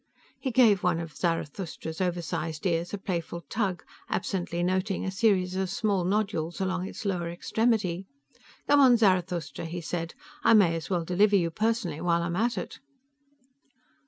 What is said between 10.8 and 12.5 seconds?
well deliver you personally while I'm